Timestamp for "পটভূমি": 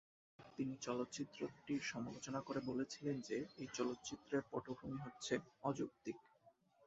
4.51-4.97